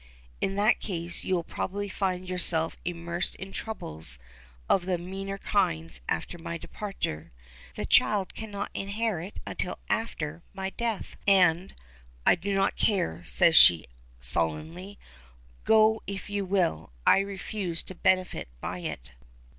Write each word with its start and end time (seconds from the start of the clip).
"In 0.41 0.55
that 0.55 0.79
case 0.79 1.23
you 1.23 1.35
will 1.35 1.43
probably 1.43 1.87
find 1.87 2.27
yourself 2.27 2.75
immersed 2.83 3.35
in 3.35 3.51
troubles 3.51 4.17
of 4.67 4.87
the 4.87 4.97
meaner 4.97 5.37
kinds 5.37 6.01
after 6.09 6.39
my 6.39 6.57
departure. 6.57 7.31
The 7.75 7.85
child 7.85 8.33
cannot 8.33 8.71
inherit 8.73 9.39
until 9.45 9.77
after 9.91 10.41
my 10.55 10.71
death 10.71 11.17
and" 11.27 11.75
"I 12.25 12.33
don't 12.33 12.75
care," 12.75 13.21
says 13.25 13.55
she, 13.55 13.85
sullenly. 14.19 14.97
"Go, 15.65 16.01
if 16.07 16.31
you 16.31 16.45
will. 16.45 16.91
I 17.05 17.19
refuse 17.19 17.83
to 17.83 17.93
benefit 17.93 18.47
by 18.59 18.79
it." 18.79 19.11